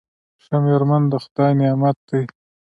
ښه 0.43 0.57
میرمن 0.65 1.03
د 1.11 1.13
خدای 1.23 1.51
نعمت 1.59 1.97
دی. 2.09 2.23